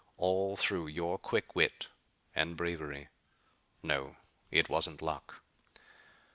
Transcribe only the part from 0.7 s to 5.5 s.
your quick wit and bravery. No, it wasn't luck."